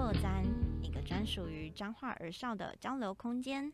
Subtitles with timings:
[0.00, 0.42] 报站，
[0.82, 3.70] 一个专属于彰化儿少的交流空间。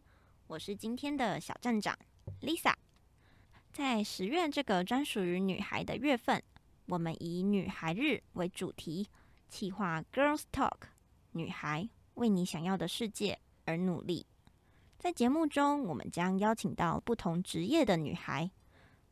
[0.48, 1.96] 我是今天的小站长
[2.42, 2.74] Lisa。
[3.72, 6.42] 在十月这个专属于女孩的月份，
[6.86, 9.06] 我们以女孩日为主题，
[9.48, 10.88] 企划 Girls Talk，
[11.30, 14.26] 女孩为你想要的世界而努力。
[14.98, 18.50] 在节目中，我们将邀请到不同职业的女孩，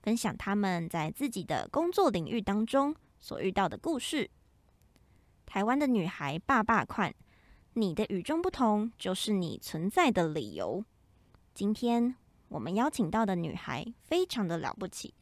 [0.03, 4.29] 分享她们在自己的工作领域当中所遇到的故事。
[5.47, 7.15] 台湾的女孩爸爸款，
[7.75, 10.85] 你的与众不同就是你存在的理由。
[11.55, 12.17] 今天
[12.49, 15.15] 我们邀请到的女孩非常的了不起，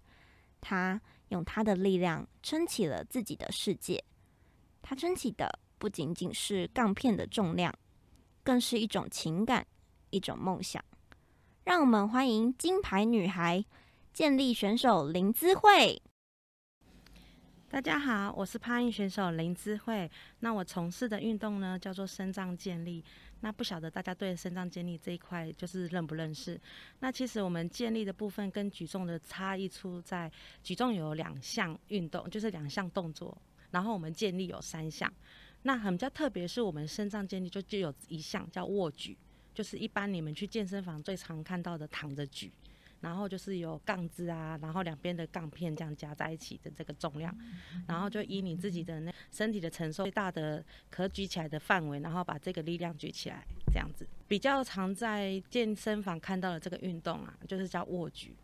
[0.61, 4.03] 她用她的力量撑起了自己的世界。
[4.81, 7.75] 她撑起的不仅仅是杠片的重量，
[8.43, 9.67] 更是一种情感，
[10.11, 10.83] 一种梦想。
[11.65, 13.65] 让我们欢迎金牌女孩
[14.13, 16.03] 健力选手林姿慧。
[17.73, 20.09] 大家好，我是帕运选手林智慧。
[20.41, 23.03] 那我从事的运动呢，叫做身障健力。
[23.41, 26.61] 那不晓得大家对身障健力这一块就是认不认识？
[27.01, 30.31] 那其实我们健力的部分跟举重的差异出在
[30.63, 33.35] 举重有两项运动，就是两项动作，
[33.71, 35.11] 然后我们健力有三项。
[35.63, 39.17] 那很比较特别是我们身障健力就就有一项叫握举，
[39.55, 42.53] 就是一般你们去健身房最常看到的躺着举。
[43.03, 47.37] 然后就是有杠子啊，然后两边的杠片这样夹在一起的这个重量，
[47.87, 58.35] 然后就以你自己的那身体的承受最大的可举起来的范围，然后把这个力量举起来，这样子比较常在健身房看到的这个运动啊，就是叫握举。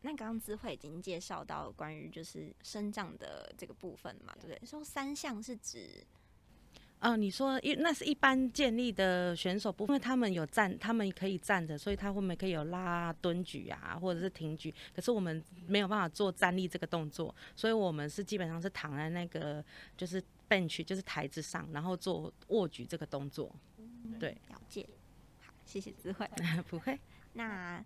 [0.00, 4.60] 那刚刚智慧已经介绍到关于就是生长的这个部分嘛，对不对？
[4.64, 6.06] 说三项是指。
[7.00, 14.74] 啊，你说一那是一般建立的选手，不因为他们有站，他们可以站着，所以他后面可以有拉蹲举啊，或者是挺举。
[14.94, 19.64] 可是我们没有办法做站立这个动作，所以我们是基本上是躺在那个
[19.96, 23.54] 就是 bench，就是台子上，然后做握举这个动作。
[24.18, 24.88] 对，了解。
[25.40, 26.28] 好，谢谢智慧。
[26.68, 26.98] 不会。
[27.34, 27.78] 那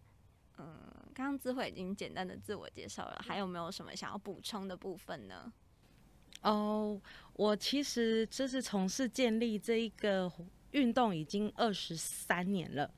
[0.57, 0.79] 嗯，
[1.15, 5.53] 刚刚智慧已经简单的自我介绍了，还有没有什么想要补充的部分呢？
[6.43, 7.01] 哦，
[7.35, 10.31] 我其实就是从事建立这一个
[10.73, 12.91] 运动已经二十三年了，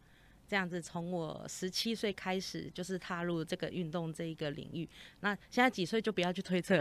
[0.49, 4.89] 这样子从我十七岁开始就是踏入这个运动这一个领域。
[5.21, 6.81] 那现在几岁就不要去推测，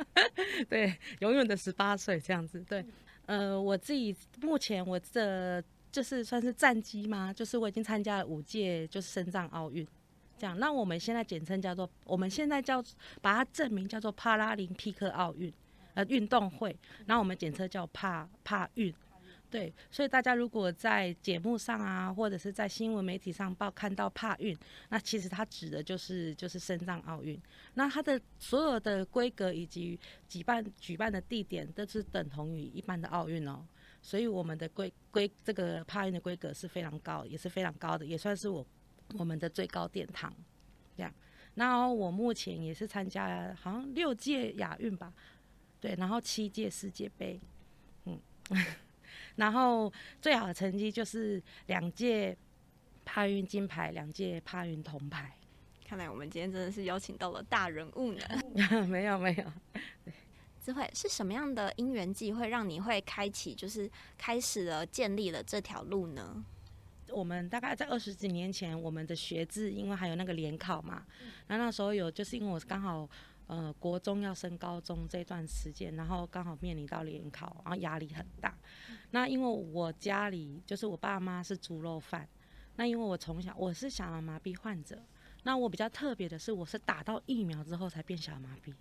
[0.68, 2.60] 对，永远的十八岁这样子。
[2.68, 2.84] 对，
[3.26, 7.32] 呃，我自己目前我这就是算是战绩吗？
[7.32, 9.86] 就是我已经参加了五届就是深藏奥运，
[10.36, 10.58] 这样。
[10.58, 12.84] 那我们现在简称叫做，我们现在叫
[13.22, 15.50] 把它证明叫做帕拉林匹克奥运。
[15.94, 18.92] 呃，运动会，然后我们检测叫帕帕运，
[19.48, 24.56] 对，所以大家如果在节目上啊，或者是在新闻媒体上报看到帕运，
[24.88, 27.40] 那其实它指的就是就是深藏奥运，
[27.74, 33.64] 那它的所有的规格以及举办举办的地点都是等同于一般的奥运哦，
[34.02, 38.66] 所以我们的规规这个帕运的规格是非常高，也是非常高的，也算是我
[39.16, 40.34] 我们的最高殿堂，
[40.96, 41.14] 这样。
[41.56, 45.14] 那我目前也是参加好像六届亚运吧。
[45.84, 47.38] 对，然后七届世界杯，
[48.06, 48.18] 嗯，
[49.36, 52.34] 然后最好的成绩就是两届
[53.04, 55.36] 帕运金牌，两届帕运铜牌。
[55.86, 58.24] 看来我们今天真的是邀请到了大人物呢。
[58.88, 59.52] 没有没有，
[60.64, 66.42] 智慧是什么样的因缘际会让你会开启，就是开始了建立了这条路呢？
[67.10, 71.04] 我们大概在二十几年前，我们的学制因为还有那个联考嘛，
[71.48, 73.06] 那那时候有就是因为我刚好。
[73.46, 78.56] 呃，国中要升高中这段时间，然后刚好面临到联考，然后压力很大。
[79.10, 82.26] 那因为我家里就是我爸妈是猪肉贩，
[82.76, 84.98] 那因为我从小我是小儿麻痹患者，
[85.42, 88.72] 那我比较特别的是，我是打到疫苗之后才变小儿麻痹。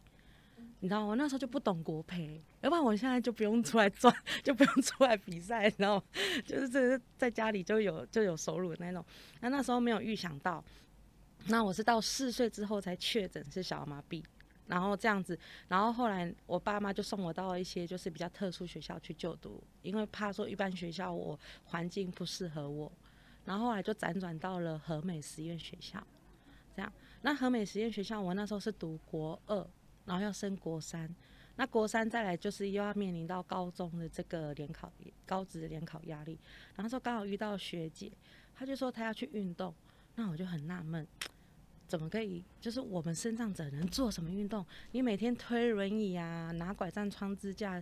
[0.80, 4.13] 你知道我那时候就不懂国培，要不然我现在就不用出来赚，
[4.44, 6.03] 就不用出来比赛，你知道吗？
[6.45, 9.03] 就是这在家里就有就有收入的那种。
[9.40, 10.63] 那那时候没有预想到，
[11.47, 14.21] 那我是到四岁之后才确诊是小儿麻痹。
[14.68, 15.38] 然后这样子，
[15.68, 22.92] 然后后来我爸妈就送我到一些就是比较特殊学校去就读，因为怕说一般学校我环境不适合我，
[23.45, 26.01] 然后后来就辗转到了和美实验学校，
[26.75, 26.92] 这样。
[27.21, 29.68] 那和美实验学校我那时候是读国二，
[30.06, 31.13] 然后要升国三，
[31.56, 34.92] 那国三再来就是又要面临到高中的这个联考
[35.25, 36.39] 高职联考压力，
[36.75, 38.12] 然后说刚好遇到学姐，
[38.56, 39.74] 她就说她要去运动，
[40.16, 41.07] 那我就很纳闷。
[41.94, 42.44] 怎么可以？
[42.60, 44.66] 就是我们身障者能做什么运动？
[44.94, 47.80] 你每天推轮椅啊，拿拐杖、穿支架，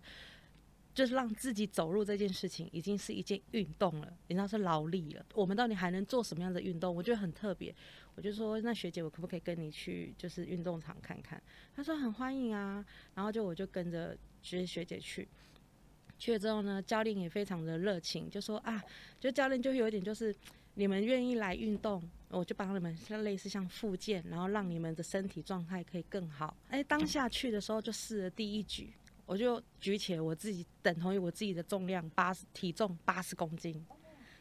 [0.94, 5.26] 就是让自己走路这件事情，已经是一件运动了，你知道是劳力了。
[5.34, 6.94] 我们到底还能做什么样的运动？
[6.94, 7.74] 我觉得很特别。
[8.16, 11.42] 我就说，那学姐，我可不可以跟你去，就是运动场看看？
[11.74, 12.86] 她说很欢迎啊。
[13.16, 15.26] 然后就我就跟着学学姐去。
[16.20, 18.84] 去了之后呢，教练也非常的热情，就说啊，
[19.22, 20.36] 就教练就有点就是，
[20.74, 26.56] 你们愿意来运动，我就帮你们像类似像复健，然后让你们的身体状态可以更好。
[26.70, 28.94] 哎，当下去的时候就试了第一举，
[29.26, 33.86] 我就举起了我自己等同于我自己的重量八十，体重八十公斤。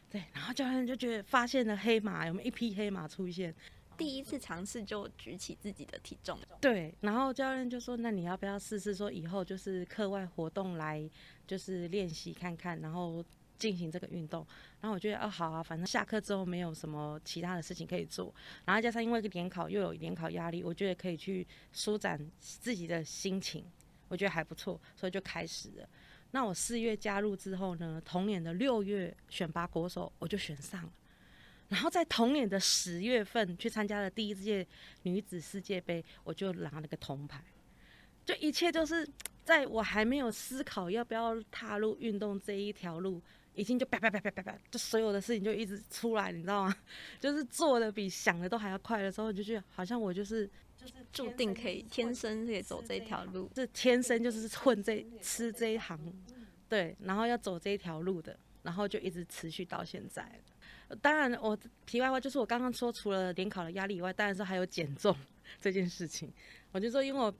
[0.09, 3.53] 对，然后教练就觉得发现了黑马，有没有一匹黑马出现？
[3.97, 8.95] 第一次尝试就举起自己的体重，对，然后教练就说：“那你要不要试试？
[8.95, 11.07] 说以后就是课外活动来，
[11.45, 13.23] 就是练习看看，然后
[13.61, 14.45] 进行这个运动。”
[14.81, 18.33] 然后我觉得哦，好啊，反正下课之后没有什么其他的事情可以做，
[18.65, 23.63] 然后加上因为联考又有联考压力，我觉得可以去舒展自己的心情，
[24.07, 25.87] 我觉得还不错，所以就开始了。
[26.31, 30.91] 那我四月加入之后呢，同年的六月选拔国手，我就选上了。
[31.67, 34.67] 然后在同年的十月份去参加了第一届
[35.03, 37.41] 女子世界杯，我就拿了个铜牌。
[38.25, 39.07] 就一切都是
[39.43, 43.21] 在我还没有思考要不要踏入运动这一条路，
[43.53, 46.75] 已经就啪啪啪啪啪啪，就所有的事情就一直出来，你知道吗？
[47.19, 55.99] 就是做的比想的都还要快的时候，就觉得好像我就是就是注定可以天生可以走这条路，是天生就是混这吃这一行，
[56.69, 60.29] 对，然后要走这一条路的，然后就一直持续到现在。
[61.01, 65.15] 当然，我题外话就是我刚刚说，除了联考的压力以外，当然是还有减重
[65.61, 66.29] 这件事情。
[66.73, 67.33] 我就说，因为我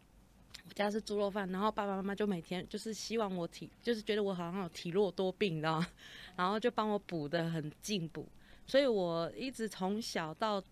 [0.68, 5.88] 我家是猪肉饭，然后爸爸妈妈就每天就是希望我体，就是觉得我好像有体弱多病，你知道吗？
[6.36, 8.28] 然后就帮我补的很进补，
[8.66, 10.64] 所以我一直从小到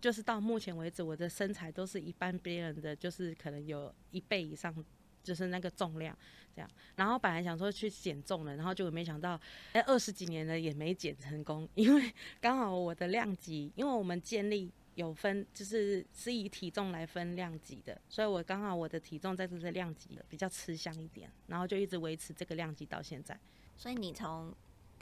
[0.00, 4.74] 就是到目前为止，我的身材都是一般别人的，就是可能有一倍以上，
[5.22, 6.16] 就是那个重量。
[6.56, 9.40] 这样，然后本来想说去减重了，然后就没想到，
[9.72, 23.38] 哎，二十几年了也没减成功，因为刚好我的量级，因为我们建立有分，就是是以体重来分量级的，所以我刚好我的体重在这个量级比较吃香一点，然后就一直维持这个量级到现在。
[23.76, 24.54] 所以你从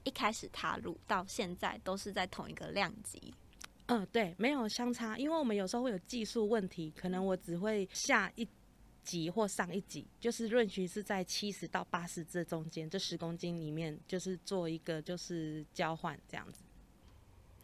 [0.04, 3.32] 一开始踏入到现在都是在同一个量级？
[3.86, 8.46] 嗯，对，没有相差，因为我们有时候会有技术问题，可能我只会下一。
[9.04, 16.62] 级或上一级，就是润徐是在七十到八十这中间，这十公斤里面就是做一个就是交换这样子。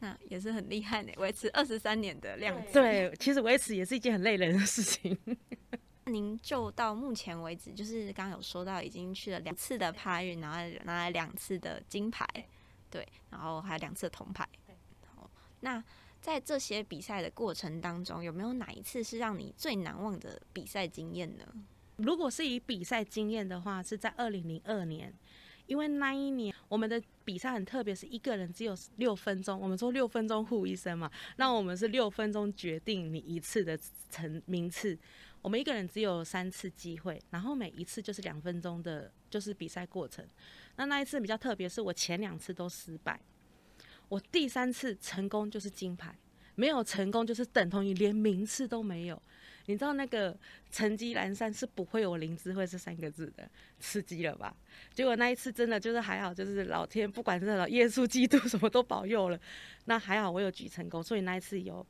[0.01, 2.73] 那也是很厉害的，维持二十三年的量级。
[2.73, 5.17] 对，其实维持也是一件很累人的事情。
[6.07, 12.27] 您就到目前为止，就是刚刚有说到已经去了两次的帕运，然后拿来两次的金牌，
[12.91, 14.49] 对，然后还有两次铜牌。
[15.15, 15.31] 好，
[15.61, 15.83] 那。
[16.21, 21.45] 在这些比赛的过程当中，有没有哪一次是让你最难忘的比赛经验呢？
[21.99, 25.15] 如果是以比赛经验的话，是在二零零二年，
[25.69, 33.79] 因为那一年我们的比赛很特别，是一个人只有六分钟，我们说六分钟护一生嘛，那我们是六分钟决定你一次的
[34.11, 34.99] 成名次，
[35.41, 40.27] 我们一个人只有三次机会，然后每一次就是两分钟的，就是比赛过程。
[40.77, 43.21] 那那一次比较特别，是我前两次都失败。
[44.09, 46.19] 我第三次成功就是金牌，
[46.55, 49.23] 没有成功就是等同于连名次都没有。
[49.69, 50.37] 你知道那个
[50.73, 53.49] 成绩阑珊是不会有林智慧这三个字的，
[53.79, 54.53] 刺激了吧？
[54.93, 59.39] 结果那一次真的就是还好，就是老天不管是老耶稣基督什么都保佑了，
[59.85, 61.87] 那还好我有举成功，所以那一次有。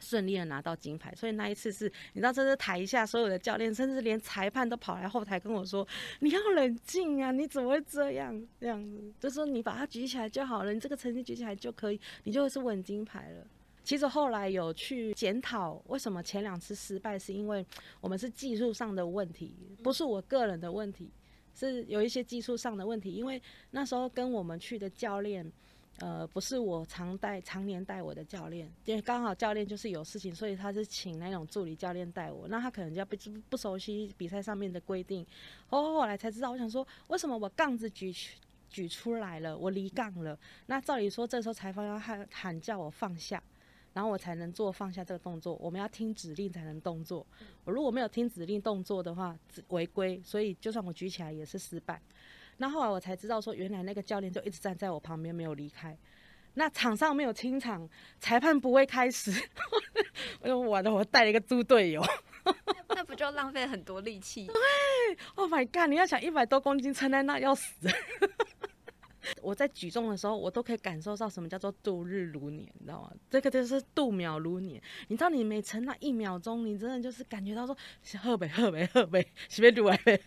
[0.00, 5.84] 顺利的拿到金牌，所以那一次是，你知道，这是台下所有的教练，甚至连裁判都跑来后台跟我说
[6.22, 8.46] ：“你要冷静啊，你怎么会这样？
[8.60, 13.44] 这样子，就说你把它举起来就好了，你这个成绩举起来就可以，你就是稳金牌了。”
[13.88, 17.64] 其实后来有去检讨，为什么前两次失败，是因为
[18.02, 21.10] 我们是技术上的问题，不是我个人的问题，
[21.54, 23.40] 是有一些技术上的问题，因为
[23.70, 25.50] 那时候跟我们去的教练。
[26.00, 32.46] 呃，不是我常带、常年带我的教练，因为刚好教练就是有事情，所以他是请那种助理教练带我。
[32.46, 33.16] 那他可能就要不
[33.48, 35.26] 不熟悉比赛上面的规定，
[35.66, 36.50] 后后来才知道。
[36.50, 38.14] 我想说，为什么我杠子举
[38.68, 40.38] 举出来了，我离杠了？
[40.66, 43.42] 那照理说，这时候裁判要喊喊叫我放下，
[43.98, 45.56] 然后我才能做放下这个动作。
[45.56, 47.26] 我们要听指令才能动作。
[47.64, 49.36] 我如果没有听指令动作的话，
[49.70, 52.00] 违规，所以就算我举起来也是失败。
[52.58, 55.98] 那后来我才知道，说原来那个教练就一直站在我旁边没有离开。
[56.54, 57.90] 那场上没有清场，
[58.20, 59.32] 裁判不会开始。
[60.42, 62.00] 我说完了，我带了一个猪队友。
[62.90, 64.46] 那不就浪费很多力气？
[64.54, 64.54] 对
[65.34, 65.88] ，Oh my god！
[65.88, 67.74] 你要想一百多公斤撑在那要死。
[69.42, 73.12] 我在举重的时候，我都可以感受到什么叫做度日如年，你知道吗？
[73.30, 74.82] 这个就是度秒如年。
[75.08, 77.76] 你知道你每撑那一秒钟，你真的就是感觉到说，
[78.20, 80.20] 喝呗喝呗喝呗，随便录来呗，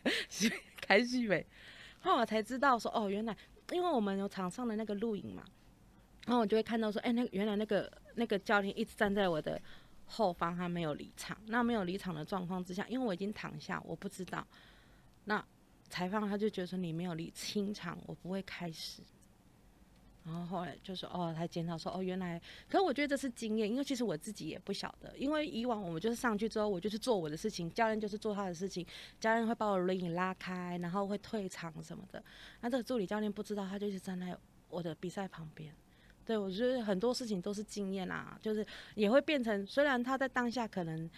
[0.82, 1.46] 开心呗。
[2.02, 3.36] 后来才知道说哦，原来
[3.72, 5.44] 因为我们有场上的那个录影嘛，
[6.26, 9.62] 然后我就会看到说，哎，那原来那个那个教练一直站在我的
[10.06, 11.38] 后方，他没有离场。
[11.48, 14.46] 那没有离场的状况之下，因为我已经躺下，我不知道。
[15.26, 15.44] 那
[15.92, 19.02] 裁判他就觉得说你没有理清场，我不会开始。
[20.24, 28.86] 然后后来就说哦，他检讨说哦，原来，可是我觉得这是经验，因为其实我自己也不晓得，因为以往我们就是上去之后，我就是做我的事情，教练就是做他的事情，
[29.20, 32.24] 教练会把我轮椅拉开，然后会退场什么的。
[32.62, 34.38] 那这个助理教练不知道，他就是站在
[34.70, 35.74] 我的比赛旁边。
[36.24, 41.10] 对我觉得很多事情都是经验啊，就是也会变成，虽然他在当下可能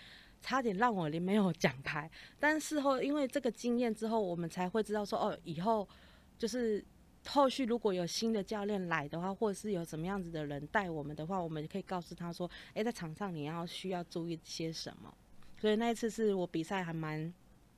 [0.44, 2.08] 差点让我连没有奖牌，
[2.40, 5.90] 但事后因为这个经验之后，我们才会知道说哦，以后
[6.38, 6.86] 就是。
[7.26, 15.18] 后续如果有新的教练来的话，或者是有什么样子的人带我们的话，我们可以告诉他说：“诶，在场上你要需要注意些什么。”
[15.58, 17.34] 所以那一次是我比赛还蛮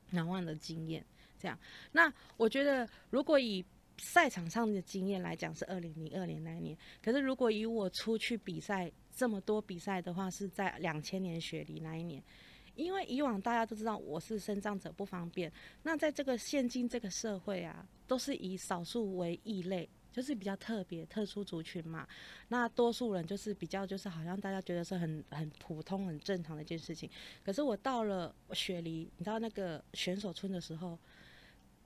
[0.10, 1.05] 难忘的经验。
[1.38, 1.55] 这样，
[1.91, 3.63] 那我觉得如果以
[4.00, 6.75] 赛场上的经验来讲，是二零零二年那一年。
[7.03, 12.19] 可是如果以我出去比赛这么多比赛的话，是在两千年雪梨那一年。
[12.75, 15.51] 因为以往大家都知道我是生长者不方便，
[15.84, 22.08] 那在这个现今这个社会啊，都是以少数为异类，就是比较特别、特殊族群嘛。
[22.50, 27.10] 那多数人就是比较，就是好像大家觉得是很很普通、很正常的一件事情。
[27.44, 30.98] 可是我到了雪梨，你知道那个选手村的时候，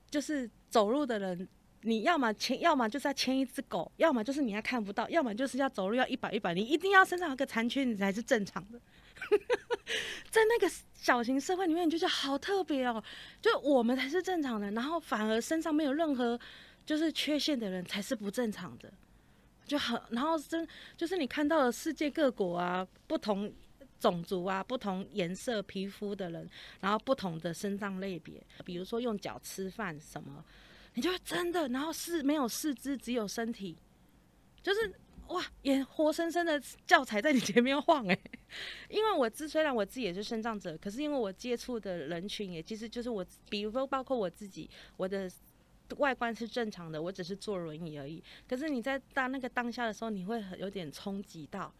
[0.10, 1.48] 就是走路的人，
[1.82, 8.80] 你要么牵，要么就是要牵一只狗，要么就是你还看不到，要么就是要走路要一百一百，你一定要身上有个残缺，你才是正常的。
[10.30, 13.04] 在那个小型社会里面，你就觉得好特别哦，
[13.42, 16.40] 就我们才是正常的，然后反而身上没有任何
[16.86, 18.92] 就是缺陷的人才是不正常的，
[19.66, 23.52] 就很，然后真就是你看到了世界各国啊，不同
[24.00, 26.48] 种族啊，不同颜色皮肤的人，
[26.80, 30.44] 然后不同的身脏类别，比如说用脚吃饭什么，
[30.94, 33.78] 你就真的，然后是没有四肢，只有身体，
[34.62, 34.94] 就是。
[35.30, 38.20] 哇，也活生生的教材在你前面晃哎！
[38.90, 44.68] 因为我自虽然我自己也是生长者，可是因为我接触的人群也其实就是我，比如说包括我自己，
[44.98, 45.32] 我的
[45.98, 48.24] 外观是正常的，我只是坐轮椅而已。
[48.48, 51.72] 可是你在当那个当下的时候，你会有点冲击到，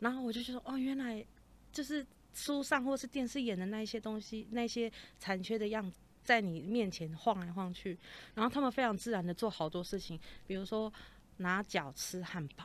[0.00, 1.22] 然后我就说哦，原来
[1.70, 7.98] 就是书上或是电视演的那一些东西，那些残缺的样子在你面前晃来晃去，
[8.34, 10.90] 然后他们非常自然的做好多事情，比如说
[11.36, 12.64] 拿脚吃汉堡。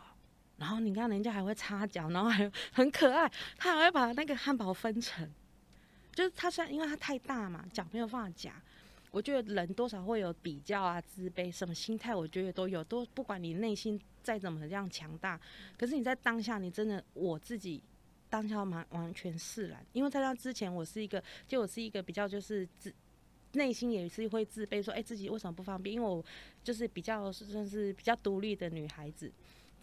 [0.58, 5.30] 然后你看人家还会擦脚，然后还很可爱，他还会把那个汉堡分成，
[6.14, 8.54] 就是他虽然因为他太大嘛，脚没有办法夹。
[9.12, 12.84] 我觉得人多少会有比较啊、自卑，什么心态，我觉得都有。
[12.84, 15.40] 都不管你内心再怎么样强大，
[15.78, 17.84] 可是你在当下，你真的我自己
[18.28, 19.86] 当下完完全释然。
[19.94, 22.92] 因为在那之前，我是一个，就我是一个比较就是自
[23.52, 25.94] 内心也是会自卑，说哎自己为什么不方便？
[25.94, 26.26] 因为我
[26.64, 29.32] 就是比较算是比较独立的女孩子。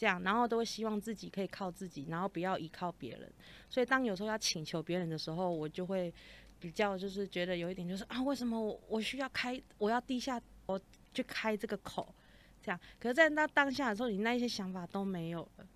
[0.01, 3.31] 这样，然后都会希望自己可以靠自己，然后不要依靠别人。
[3.69, 6.11] 所以当有时候要请求别人的时候，我就会
[6.59, 10.81] 比较就是觉得有一点就是啊，为什么我我需要开，我要低下我
[11.13, 12.15] 去开这个口，
[12.63, 12.81] 这样。
[12.99, 15.67] 可是，在那当下的时候，你那一些想法都没有了。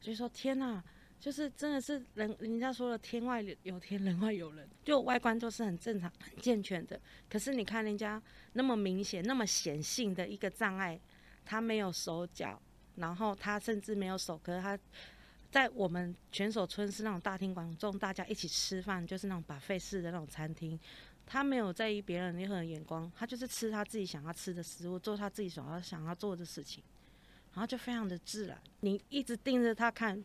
[0.00, 0.82] 所以说，天呐，
[1.20, 4.68] 就是真的是人人家说了，天外有天，人外有人。
[4.84, 8.20] 就外观都是很正常、很健全的，可是你看人家
[8.54, 11.00] 那么明显、那么显性的一个障碍，
[11.44, 12.60] 他没有手脚。
[12.98, 14.78] 然后他甚至没有手，可是他
[15.50, 20.78] 在我们选手村是那种大庭广众，大家一起吃饭，就是那种把费式的那种餐厅。
[21.24, 26.82] 他没有在意别人任何眼光，他就是吃他自己想要吃的食物，做他自己想要想要做的事情，
[27.52, 28.58] 然后就非常的自然。
[28.80, 30.22] 你一直盯着他看，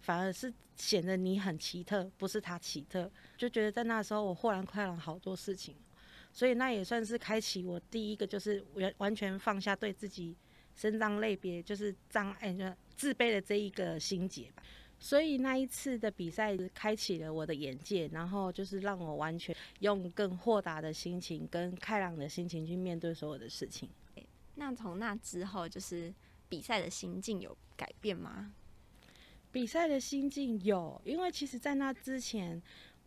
[0.00, 3.10] 反而是显得你很奇特，不是他奇特。
[3.36, 5.74] 就觉得在那时候我豁然开朗好多事情，
[6.32, 10.36] 所以那也算是开启我第一个就是完完全放下对自己。
[10.74, 12.64] 身障类别就是障碍，就
[12.96, 14.62] 自卑的这一个心结吧。
[14.98, 23.88] 所以那一次的比赛开启了我的眼界，然后就是让我完全用更豁达的心情、跟开朗的心情去面对所有的事情。
[24.54, 26.12] 那从那之后，就是
[26.48, 28.52] 比赛的心境有改变吗？
[29.50, 32.62] 比赛的心境有，因为其实在那之前。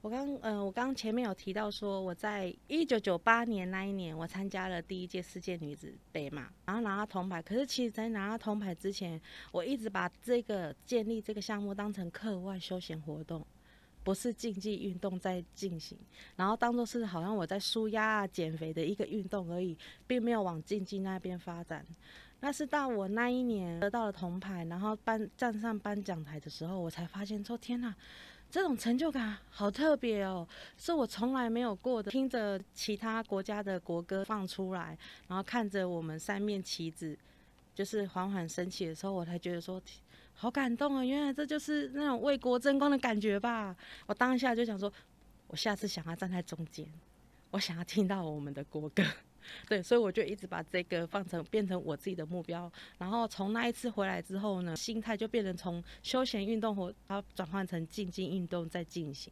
[0.06, 7.42] 我刚呃，我刚前面有提到说，我在一九九八年那一年，我参加了第一届世界女子杯嘛，然后拿到铜牌。
[7.42, 9.20] 可是其实，在拿到铜牌之前，
[9.52, 13.44] 我一直把这个建立这个项目当成课外休闲活动，
[14.04, 15.98] 不是竞技运动在进行，
[16.36, 21.84] 然后当做是好像我在舒压啊、减肥的一个运动而已，并没有往竞技那边发展。
[22.42, 27.96] 那是到我那一年得到了铜牌，然后颁站上颁奖台的时候，我才发现说，天哪！
[28.56, 30.48] 这种成就感好特别哦，
[30.78, 32.10] 是我从来没有过的。
[32.10, 34.98] 听着其他国家的国歌放出来，
[35.28, 37.18] 然后看着我们三面旗子
[37.74, 39.82] 就是缓缓升起的时候，我才觉得说
[40.34, 41.04] 好感动啊！
[41.04, 43.76] 原来这就是那种为国争光的感觉吧。
[44.06, 44.90] 我当下就想说，
[45.48, 46.88] 我下次想要站在中间，
[47.52, 49.04] 我想要听到我们的国歌，
[49.68, 52.72] 对，所以我就一直把这个放成变成我自己的目标。
[52.98, 59.32] 然后从那一次回来之后呢，心态就变成从休闲运动或它转换成竞技运动在进行。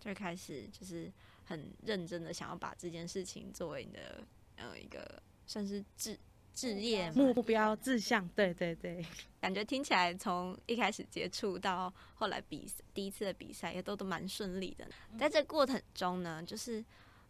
[0.00, 1.10] 最开始就是
[1.44, 4.22] 很认真的想要把这件事情作为你的
[4.56, 6.16] 呃一个算是志
[6.54, 9.04] 志业目标志向，对对对，
[9.40, 14.84] 感觉听起来从一开始接触到后来比第一次的比赛也都都蛮顺利的。
[15.16, 16.84] 在这过程中呢，就是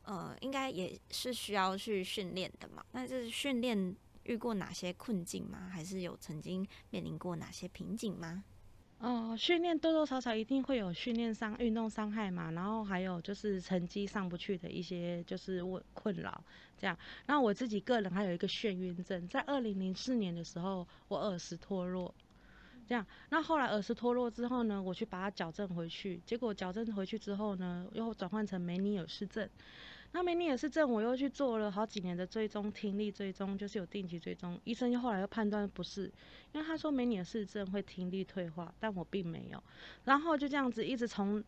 [0.08, 2.82] 呃应该也是需要去训练的嘛。
[2.92, 5.68] 那就是训练遇过哪些困境吗？
[5.70, 8.42] 还是有曾经面临过哪些瓶颈吗？
[9.00, 16.42] 哦，训练多多少少一定会有训练伤、运动伤害嘛，然后还有就是成绩上不去的一些就是问困扰，
[16.76, 16.98] 这样。
[17.26, 22.12] 那我自己个人还有一个眩晕症，在二零零四年的时候，我耳石脱落，
[22.88, 23.06] 这样。
[23.30, 29.48] 那后来耳石脱落之后呢，我去把它矫正回去，结果矫正回去之后呢，又转换成梅尼尔氏症。
[30.12, 34.58] 那梅尼尔氏症，我又去做了好几年的追踪，听力追踪，就是有定期追踪。
[34.64, 36.10] 医生又后来又判断不是，
[36.52, 39.62] 因为他说梅尼尔氏症会听力退化，但我并没有。
[40.04, 41.44] 然后就这样子一直从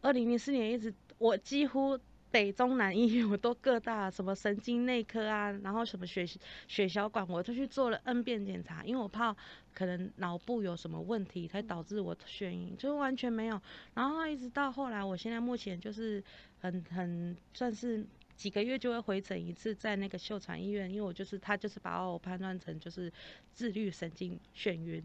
[0.00, 1.98] 二零零四年一直，我几乎
[2.30, 6.24] 北中南医院 我都各大什么神经内科啊，然后什么血
[6.68, 9.34] 血小管我都去做了 N 遍检查，因为我怕
[9.74, 13.60] 可能脑部有什么问题才导致我眩晕，就完全没有。
[13.94, 16.22] 然后一直到后来，我现在目前就是。
[16.60, 18.04] 很很算是
[18.36, 23.12] 几个月就会回诊一次，在那个秀传医院，因为我就是他就是把我判断成就是
[23.52, 25.02] 自律神经眩晕，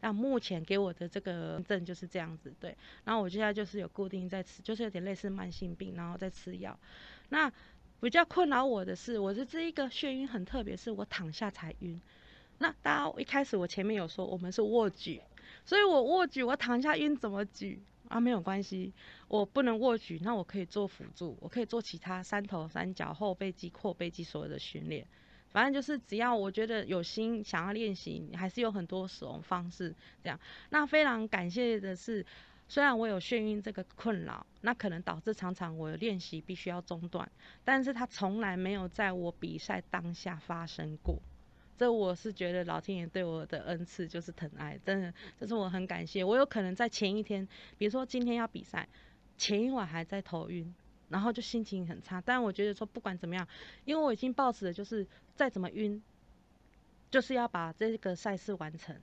[0.00, 6.78] 那目前给我的这个症就是这样子，对，然后我现在就是有固定在吃，就是有点类似慢性病，然后在吃药。
[7.28, 7.52] 那
[8.00, 12.00] 比较困扰我的是，我的这一个眩晕很特别，是我躺下才晕。
[12.58, 15.20] 那大家一开始我前面有说我们是卧举，
[15.64, 17.80] 所以我卧举我躺下晕怎么举？
[18.12, 18.92] 啊，没有关系，
[19.26, 25.06] 我不能握举，那我可以做辅助，我可以做其他三头三脚、后背肌、阔背肌所有的训练。
[25.48, 30.38] 反正就是只要我觉得有心想要练习，还是有很多使用方式这样。
[30.68, 32.26] 那非常感谢的是，
[32.68, 37.26] 虽然我有眩晕这个困扰，那可能导致常常我的练习必须要中断，
[37.64, 41.22] 但是它从来没有在我比赛当下发生过。
[41.78, 46.22] 这我是觉得老天爷对我的恩赐就是疼爱，真的，这是我很感谢。
[46.22, 48.88] 我有可能在前一天，比如说今天要比赛，
[49.36, 50.72] 前一晚还在头晕，
[51.08, 52.20] 然后就心情很差。
[52.20, 53.48] 但我觉得说不管怎么样，
[53.84, 56.00] 因为我已经抱持的就是再怎么晕，
[57.10, 58.94] 就是要把这个赛事完成。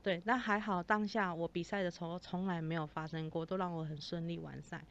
[0.00, 4.84] 对，那还好当下我比赛的时候从来没有发生过，都让我很顺利完赛。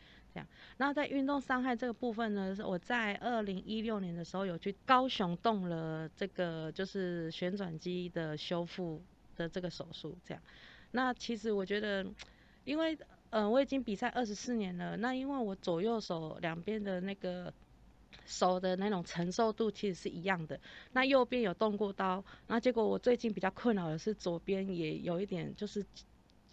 [0.78, 9.02] 然后在运动伤害这个部分呢，是我在二零一六年的时候有去高雄动了这个就是旋转肌的修复
[9.36, 10.44] 的这个手术，这样。
[10.92, 12.06] 那其实我觉得，
[12.66, 12.98] 因为
[13.30, 17.54] 呃我已经比赛二十四年了，那因为我左右手两边的那个
[18.26, 20.60] 手的那种承受度其实是一样的。
[20.94, 25.86] 那右边有动过刀，那结果我最近比较困扰的是左边也有一点就是。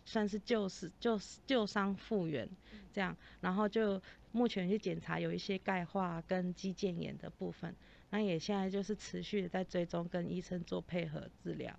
[0.04, 2.48] 算是旧是旧旧伤复原，
[2.92, 4.00] 这样，然后就
[4.32, 7.74] 目前去检查有一些钙化跟肌腱炎的部分，
[8.10, 11.74] 那也现在就是持续的在追踪跟医生做配合治疗。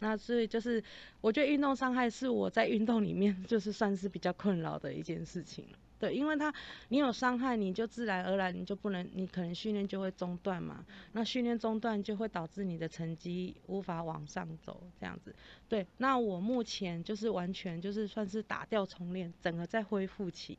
[0.00, 0.82] 那所以就是
[1.20, 5.78] 我觉得运动伤害是我在运动里面 就是算是比较困扰的一件事情了。
[5.98, 6.52] 对，因为他
[6.88, 10.84] 你有伤害，你就自然而然你就不能，你可能训练就会中断嘛。
[11.12, 15.34] 那训练中断就会导致你的成绩无法往上走，这样子。
[15.68, 20.56] 对，那我目前就是完全就是算是打掉重练，整个在恢复期。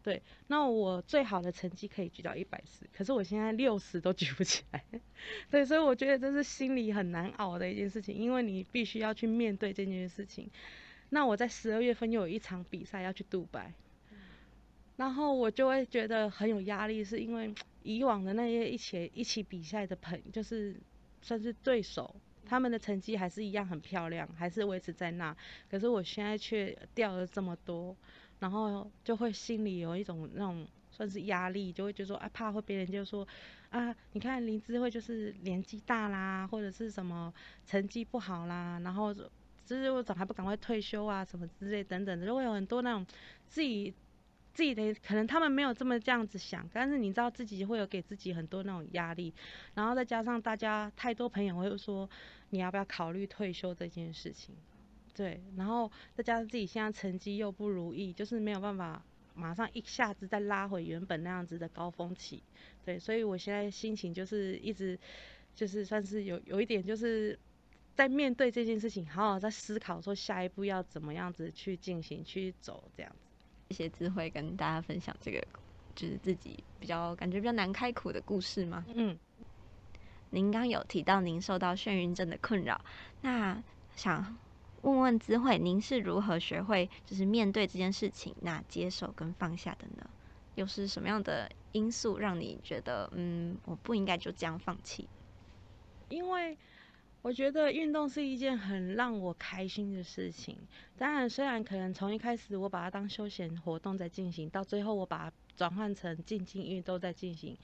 [0.00, 4.84] 对，那我最好的成绩可以举到一百四，可是我现在六十都举不起来。
[5.50, 10.48] 对，所以我觉得这是心里很难熬的一件事情，因为你必须要去面对这件事情。
[11.10, 13.74] 那我在十二月份又有一场比赛要去杜拜。
[14.98, 20.74] 然后我就会觉得很有压力，是因为以往的那些一起一起比赛的朋，就是
[21.22, 25.34] 算是对手，他们的成绩还是一样很漂亮，还是维持在那。
[25.70, 27.96] 可是我现在却掉了这么多，
[28.40, 33.24] 然后就会心里有一种那种算是压力，就会觉得说啊，怕会别人就说
[33.70, 37.32] 啊，你看林智慧就是年纪大啦，或者是什么
[37.64, 43.06] 成绩不好啦，然后就是我怎么还不赶快退休啊，什么之类等等的，就会有很多那种
[43.46, 43.94] 自己。
[44.54, 49.32] 自己的可能他们没有这么这样子想，但是你知道自己会有给自己很多那种压力，
[49.74, 52.08] 然后再加上大家太多朋友会说
[52.50, 54.54] 你要不要考虑退休这件事情，
[55.14, 59.00] 对，然后再加上自己现在成绩又不如意，就是没有办法
[59.34, 62.42] 马上一下子再拉回原本那样子的高峰期，
[62.84, 64.98] 对，所以我现在心情就是一直
[65.54, 67.38] 就是算是有有一点就是
[67.94, 73.27] 在面对这件事情，好好在思考说下一步要怎么样子去进行去走这样子。
[73.68, 75.42] 一些智慧跟大家分享这个
[75.94, 78.84] 就是自己比较感觉比较难开口的故事吗？
[78.94, 79.18] 嗯，
[80.30, 82.80] 您刚有提到您受到眩晕症的困扰，
[83.20, 83.62] 那
[83.94, 84.36] 想
[84.82, 90.08] 问问智慧，您是如何学会就是面对这件事情，那接受跟放下的呢？
[90.54, 95.08] 又是什么样的因素让你觉得，嗯，我不应该就这样放弃？
[96.08, 96.56] 因为
[97.20, 100.56] 我觉得运动是一件很让我开心的事情。
[100.96, 107.56] 当然，虽然可能从一开始我把它当休闲活动在进行，到最后我把它转换成竞技运动在进行。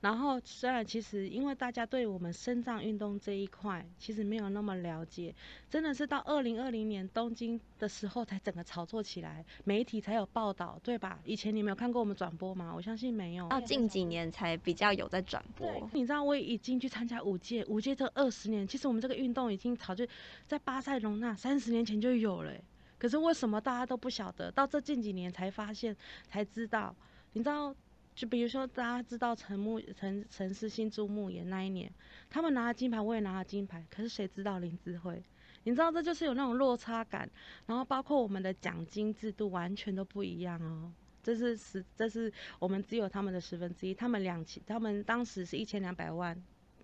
[0.00, 5.34] 然后，虽然其实因为大家对我们身障运动这一块其实没有那么了解，
[5.68, 11.20] 真的是到二零二零年东京的时候才整个炒作起来，媒体才有报道，对吧？
[11.24, 12.72] 以前你没有看过我们转播吗？
[12.74, 13.46] 我相信没有。
[13.48, 15.70] 到近几年才比较有在转播。
[15.92, 20.06] 你知道我已经去参加五届，五届这二十年，其实我们这个运动已经早就
[20.46, 22.52] 在巴塞隆纳三十年前就有了，
[22.98, 24.50] 可是为什么大家都不晓得？
[24.50, 25.94] 到这近几年才发现，
[26.26, 26.96] 才知道？
[27.34, 27.74] 你知道？
[28.20, 31.90] 就比如说，大家知道陈木陈陈思欣注目演那一年，
[32.28, 35.24] 他们拿了金牌，我也拿了金牌，可是谁知道林志慧？
[35.62, 37.26] 你知道这就是有那种落差感，
[37.64, 40.92] 然后包括我们的奖金制度完全都不一样哦。
[41.22, 46.38] 这是十，这是我们只有他们的十分之一，他们两千，他们当时是一千两百万，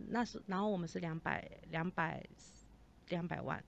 [0.09, 2.25] 那是然后我们是两百两百
[3.11, 3.63] 两百万，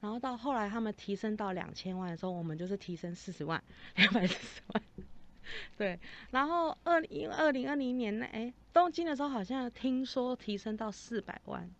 [0.00, 3.62] 然后到后来他们提升到两千万的时候，我们就是提升四十万，
[3.94, 4.82] 两百四十万。
[5.76, 5.98] 对，
[6.30, 11.70] 然后二零二零二零年呢，哎，东京的时候好像听说提升到四百万，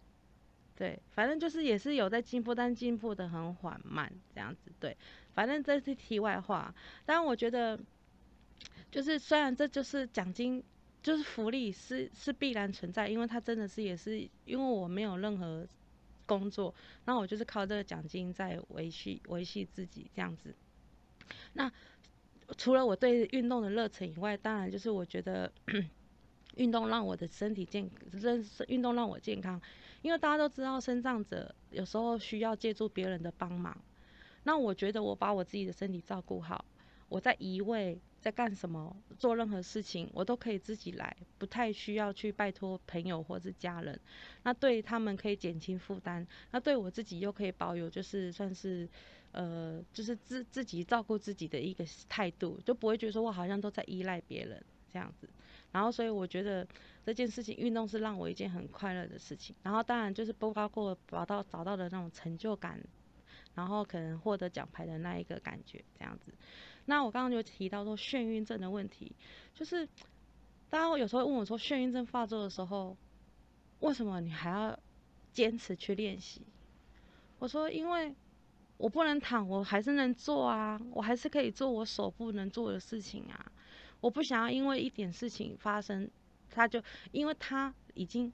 [0.77, 4.73] 对，反正就是也是有在进步，但进步的很缓慢这样子。
[4.81, 4.97] 对，
[5.35, 6.75] 反正这是题外话。
[7.05, 7.79] 但我觉得，
[8.91, 10.63] 就是虽然这就是奖金，
[11.03, 15.67] 就是福利是是必然存在，因为它真的是也是因为我没有任何
[16.27, 20.55] 工作，那我就是靠这个奖金在维系维系自己这样子。
[21.53, 21.71] 那。
[22.57, 25.53] 除了我对运动的热忱以外，当然就是我觉得
[26.57, 29.61] 运动让我的身体健，认运动让我健康。
[30.01, 33.77] 因为大家都知道，身障者有时候需要借助别人的帮忙。
[34.45, 36.65] 那我觉得我把我自己的身体照顾好，
[37.09, 44.01] 我在移位，在干什么，做任何事情，我都可以自己来，不太需要去拜托朋友或是家人。
[44.45, 48.89] 那对他们可以减轻负担，那对我自己又可以保有，就是算是。
[49.33, 55.29] 呃，就是自自己照顾自己的一个态度，就不会觉得说我好像都在依赖别人这样子。
[55.71, 56.67] 然后，所以我觉得
[57.05, 59.55] 这件事情运动是让我一件很快乐的事情。
[59.63, 62.81] 然后，当然就是不包括找到找到的那种成就感，
[63.55, 66.33] 然后可能获得奖牌的那一个感觉这样子。
[66.87, 69.13] 那我刚刚就提到说眩晕症的问题，
[69.55, 69.87] 就是
[70.71, 72.97] 大家有时候问我说眩晕症发作的时候，
[73.81, 74.79] 为什么你还要
[75.35, 76.41] 坚持去练习？
[77.39, 78.15] 我说因为。
[78.79, 83.53] 我不能躺，我还是能做啊，我还是可以做我手不能做的事情啊。
[84.01, 86.09] 我不想要因为一点事情发生，
[86.49, 88.33] 他就因为他已经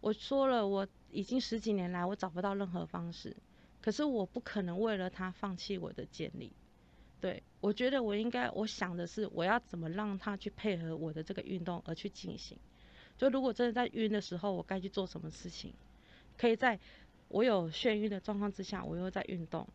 [0.00, 3.34] 我说了，我已经十几年来我找不到任何方式，
[3.80, 6.52] 可是我不可能为了他放弃我的建立。
[7.18, 12.58] 对我觉得我应该，我想的是我要怎么让他去配合我的这个运动而去进行。
[13.16, 15.72] 就如果真的在晕的时候，我该去做什么事情，
[16.36, 16.78] 可以在
[17.28, 19.66] 我有眩晕的状况之下，我又在运动。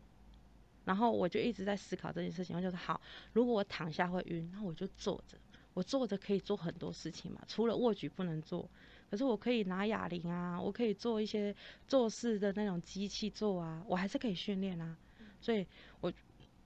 [0.84, 3.00] 然后我就一直在思考这件事情，我就说好，
[3.32, 5.36] 如果我躺下会晕，那我就坐着。
[5.74, 8.68] 我坐着可以做很多事情嘛，除了握举不能做，
[9.10, 11.56] 可是我可以拿哑铃啊，我可以做一些
[11.88, 14.94] 做事的那种机器做啊，我还是可以训练啊。
[15.40, 15.66] 所以，
[16.02, 16.12] 我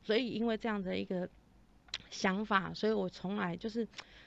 [0.02, 1.28] 所以因为这样的一个
[2.10, 3.86] 想法，所以我从来就是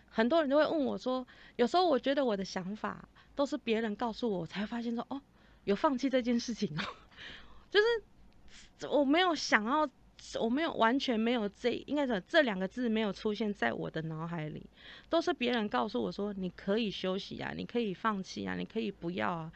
[0.10, 5.22] 很多人都会问我说，有时候我觉得我的想法都是别人告诉我，才发现说哦，
[5.66, 6.84] 有放弃这件事情哦，
[7.70, 7.86] 就是。
[8.90, 9.90] 我没有想要，
[10.40, 14.66] 我没有完全没有这，应该说这两个字没有出现在我的脑海里，
[15.10, 19.52] 都是别人告诉我说你可以休息啊，你可以放弃啊，你可以不要啊。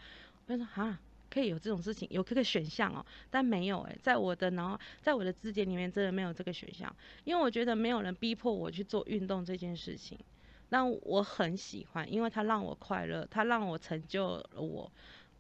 [0.48, 10.20] 我说啊，可以有这种事情，有这个选项哦，但没有诶，在我的脑，在我的字典里面真的没有这个选项，因为我觉得没有人逼迫我去做运动这件事情，
[10.70, 14.92] 但我很喜欢，因为它让我快乐，它让我成就了我，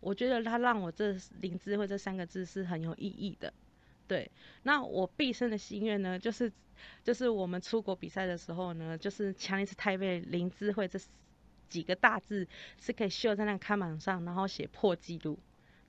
[0.04, 3.54] 我觉得它让我这灵智慧这三个字是很有意义的。
[4.08, 4.30] 对，
[4.64, 6.52] 那我毕生的心愿呢，就是，
[7.04, 11.00] 就是我们出国比赛的时候呢，就是强烈是台北林智慧这
[11.70, 12.48] 几个大字
[12.80, 15.40] 是可以绣在那看板上，然后写破纪录，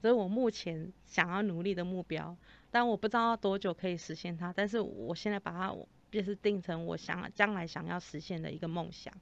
[0.01, 2.37] 这是我目前想要努力的目标。
[2.71, 5.75] 但我不知道多久可以实现它，但是我现在把它
[6.11, 9.13] 就是定成我想将来想要实现的一个梦想。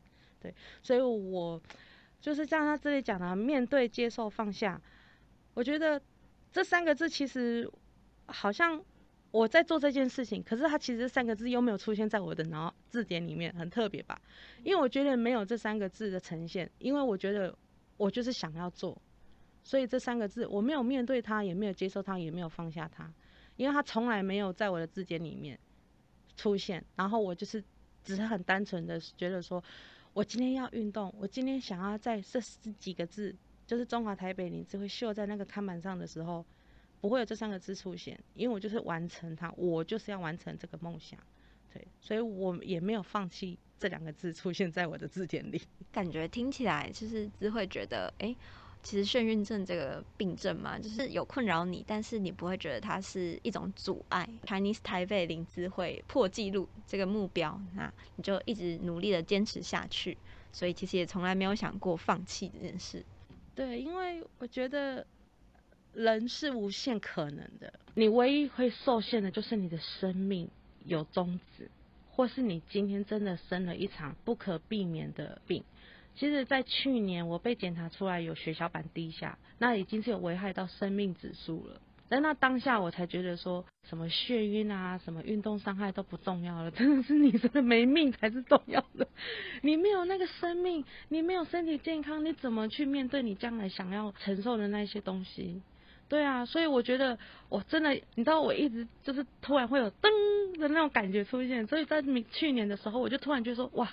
[0.40, 1.61] 对，所以我
[2.22, 4.80] 就是像他这里讲的，面对、接受、放下，
[5.52, 6.00] 我觉得
[6.50, 7.70] 这三个字其实。
[8.26, 8.82] 好像
[9.32, 14.18] 我在做这件事情，可是它其实三个字又没有出现在我的脑字典里面，很特别吧？
[14.62, 17.54] 因为我觉得没有这三个字的呈现，因为我觉得
[17.96, 18.96] 我就是想要做，
[19.64, 23.12] 所以这三个字我没有面对它，也没有接受它，也没有放下它，
[23.56, 25.58] 因为它从来没有在我的字典里面
[26.37, 26.82] 出现。
[26.96, 27.62] 然后我就是
[28.04, 29.62] 只是很单纯的觉得说，
[30.12, 33.35] 我今天要运动，我今天想要在这十几个字，
[33.66, 36.44] 就是中华台北林智慧秀在那个看板上的时候。
[37.01, 41.18] 不会有这三个字出现，因为我就是完成它，我就是要完成这个梦想，
[41.75, 45.61] 对，所以我也没有放弃这两个字出现在我的字典里。
[45.90, 48.33] 感觉听起来就是只会觉得，哎，
[48.83, 54.29] 其实眩晕症这个病症嘛，就是有困扰你，但是你不会觉得它是一种阻碍。
[54.45, 60.18] Chinese 台北林智慧破纪录这个目标，那你就一直努力的坚持下去，
[60.53, 63.05] 所以其实也从来没有想过放弃这件事。
[63.55, 65.07] 对，因为我觉得。
[65.95, 70.49] 人是无限可能的，你唯一会受限的就是你的生命
[70.87, 71.71] 有终止，
[72.11, 75.62] 或是你今天真的生了一场不可避免的病。
[76.14, 81.81] 其实，在去年我被检查出来有血小板低下，那已经是有危害到生命指数了。
[82.09, 89.09] 但那当下我才觉得说什么眩晕啊，什么运动伤害都不重要了，真的是你真的没命才是重要的。
[89.62, 95.62] 你没有那个生命，你没有身体健康，你怎么去面对你将来想要承受的那些东西？
[96.11, 103.90] 对啊，所以我觉得我真的，你知道，我一直就是突然会有噔的那种感觉出现，所以在去年的时候，我就突然觉得说，哇，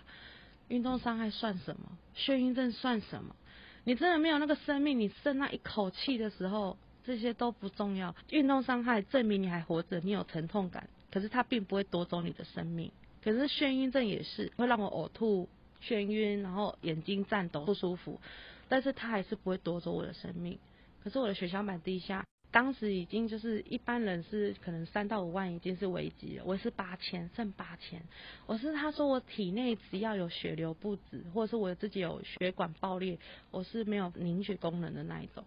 [0.69, 1.97] 运动伤害算什么？
[2.15, 3.36] 眩晕症算什么？
[3.84, 8.15] 你真的没有那个生命，你剩那一口气的时候，这些都不重要。
[8.29, 12.91] 运动伤害证明你还活着，你有疼痛感，可是它并不会夺走你的生命。
[13.23, 15.49] 可是眩晕症也是会让我呕吐、
[15.82, 18.21] 眩晕，然后眼睛颤抖不舒服，
[18.67, 20.60] 但是它还是不会夺走我的生命。
[21.03, 28.01] 可是我的血小板低下，当时已经就是一般人是可能三到五万已经是危机了，我是八千，剩八千。
[28.47, 33.19] 我是他说我体内只要有血流不止，或者是我自己有血管爆裂，
[33.51, 35.43] 我是没有凝血功能的那一种。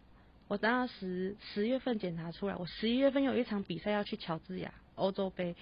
[0.47, 5.57] 我当时十月份检查出来，我十一月份有一场比赛要去乔治亚欧洲杯，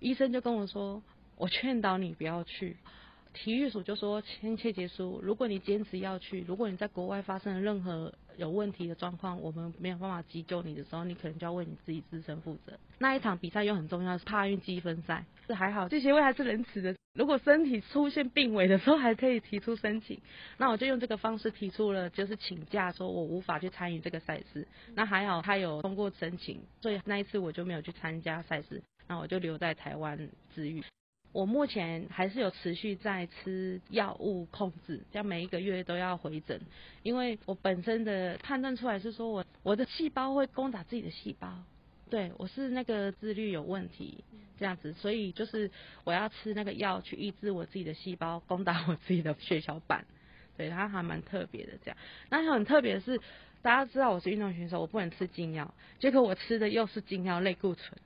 [0.00, 1.02] 医生就跟我说，
[1.36, 2.76] 我劝导你不要去。
[3.32, 12.72] 体育署就说签切结束，如果你坚持要去，如果你在国外发生了任何有问题的状况，我们没有办法急救你的时候，你可能就要为你自己自身负责。
[12.98, 16.94] 那一场比赛又很重要，是帕运积分赛，这还好，这协会还是仁慈的。
[17.14, 20.20] 如果身体出现病危的时候，还可以提出申请。
[20.58, 24.66] 那我就用这个方式提出了，就是请假，说我无法去参与这个赛事。
[24.94, 30.82] 那还好他有通过申请，所以那一次我就没有去参加赛事，那我就留在台湾治愈。
[31.34, 36.60] 我目前还是有持续在吃药物控制，要每一个月都要回诊，
[37.02, 41.52] 因为我本身的判断出来是说我我的细胞会攻打自己的细胞，
[42.08, 44.22] 对我是那个自律有问题
[44.60, 45.68] 这样子，所以就是
[46.04, 50.06] 我要吃那个药去抑制我自己的细胞攻打我自己的血小板，
[50.56, 51.96] 对，它还蛮特别的这样。
[52.30, 53.20] 那很特别的是，
[53.60, 57.98] 大家知道我是运动选手，我不能吃禁药，结果我吃的又是禁药类固醇。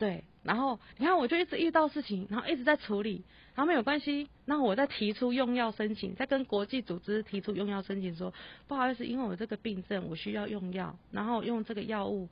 [0.00, 3.22] 对，然后你看，我就一直遇到事情，然后一直在处理，
[3.54, 8.32] 然后没有关系，那我再提出用药申请，再跟国际组织提出用药申请，说
[8.66, 12.30] 不好意思，因为我这个病症我需要用药，然后用这个药物，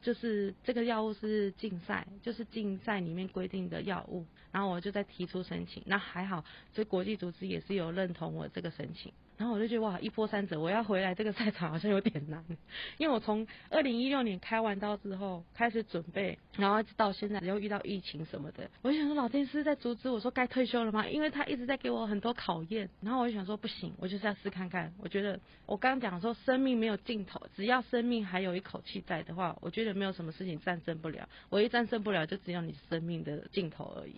[0.00, 9.12] 就是这个药物是竞赛，就是竞赛里面规定的药物，然后我就再提出申请，那还好，这国际组织也是有认同我这个申请。
[9.38, 12.44] 然后我就觉得哇，一波三折，我要回来这个赛场好像有点难，
[12.98, 21.08] 因为我从二零一六年开完刀之后开始准备，然后一直到现在又遇到疫情什么的，我就想说老天是在阻止我说该退休了吗？
[21.08, 24.92] 因为他一直在给我很多考验，然后我就想说不行，我就是要试看看。
[24.98, 31.28] 我觉得我刚刚讲说生命没有尽头，只要生命还有一口气在的话，我觉得没有什么事情战胜不了。
[31.50, 34.14] 唯一战胜不了就只有你生命的尽头而已。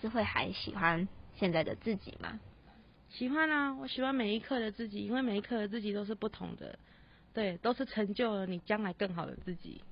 [0.00, 2.38] 是会还喜欢现在的自己吗？
[3.10, 6.78] 喜欢啊，我喜欢每一刻的自己，因为每一刻的自己都是不同的，
[7.32, 9.82] 对，都是成就了你将来更好的自己。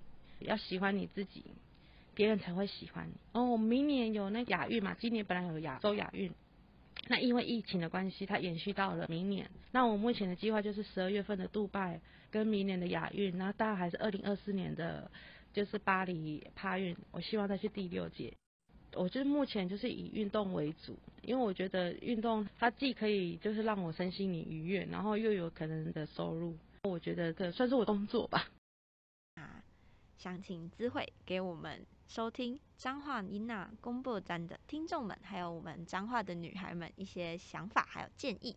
[0.41, 1.45] 要喜欢你自己，
[2.15, 3.15] 别人才会喜欢你。
[3.33, 6.31] 哦，明年有那亚运嘛，今年本来有亚洲亚运，
[7.09, 9.51] 那因为疫情的关系，它延续到了明年。
[9.73, 12.01] 那我目前的计划就是十二月份的杜拜
[12.31, 15.11] 跟明年的亚运，然后大概还是二零二四年的，
[15.55, 18.35] 就是巴黎帕运，我希望再去第六届。
[18.97, 28.49] 我就是目前就是以运动为主，因为我觉得运动它既可以就是让我身心灵愉悦，然后又有可能的收入，我觉得这算是我工作吧。
[29.35, 29.63] 啊，
[30.17, 38.57] 想请知慧给我们收听彰化音娜公布站的听众们，还有我们彰化的女孩们一些想法还有建议。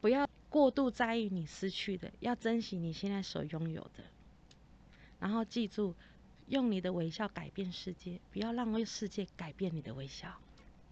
[0.00, 4.04] 不要过度在意你失去的，要珍惜你现在所拥有的。
[5.18, 5.94] 然后记住。
[6.50, 10.36] 用你的微笑改变世界，不要让世界改变你的微笑。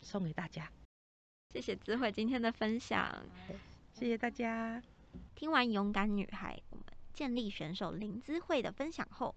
[0.00, 0.70] 送给大家，
[1.52, 3.26] 谢谢智慧今天的分享，
[3.92, 4.80] 谢谢大家。
[5.34, 9.34] 听完勇敢女孩我们建立选手林姿慧的分享后，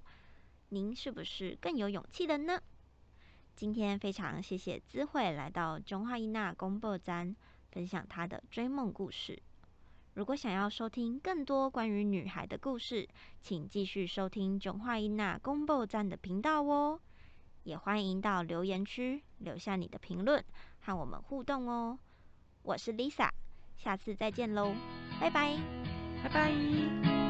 [0.70, 2.62] 您是不是更有勇气了呢？
[3.56, 7.36] 今天非常谢谢智慧来到中华一娜公布站
[7.72, 9.42] 分享她的追梦故事。
[10.14, 13.08] 如果想要收听更多关于女孩的故事，
[13.42, 17.00] 请继续收听中华伊娜公布站的频道哦。
[17.64, 20.44] 也欢迎到留言区留下你的评论，
[20.80, 21.98] 和我们互动哦。
[22.64, 23.30] 我是 Lisa，
[23.78, 24.74] 下次再见喽，
[25.20, 25.58] 拜拜，
[26.24, 27.21] 拜拜。